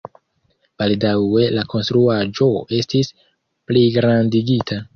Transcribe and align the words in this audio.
Baldaŭe 0.81 1.43
la 1.57 1.65
konstruaĵo 1.75 2.47
estis 2.81 3.13
pligrandigita. 3.69 4.83